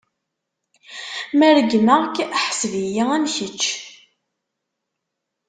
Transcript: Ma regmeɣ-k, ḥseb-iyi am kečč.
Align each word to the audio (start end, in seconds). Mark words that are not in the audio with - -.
Ma 1.37 1.47
regmeɣ-k, 1.57 2.15
ḥseb-iyi 2.43 3.03
am 3.15 3.25
kečč. 3.35 3.63